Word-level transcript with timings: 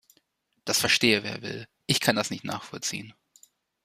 Das 0.65 0.79
verstehe, 0.79 1.21
wer 1.21 1.43
will. 1.43 1.67
Ich 1.85 1.99
kann 1.99 2.15
das 2.15 2.31
nicht 2.31 2.43
nachvollziehen. 2.43 3.13